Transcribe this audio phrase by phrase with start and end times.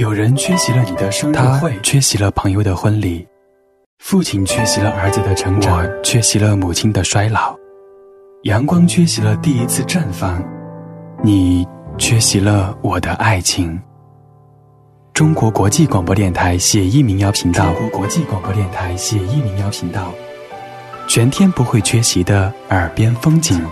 [0.00, 3.28] 有人缺席了你的生日会，缺席了朋友的婚礼，
[3.98, 7.54] 父亲缺席了儿子的成长，缺席了母亲的衰老，
[8.44, 10.42] 阳光缺席了第一次绽放，
[11.22, 11.68] 你
[11.98, 13.78] 缺席了我的爱情。
[15.12, 20.14] 中国国际广播电台写意民谣频道，中国国际广播电台写意民谣频道，
[21.08, 23.62] 全天不会缺席的耳边风景。